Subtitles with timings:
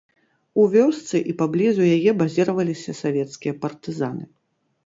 [0.63, 4.25] У вёсцы і паблізу яе базіраваліся савецкія партызаны.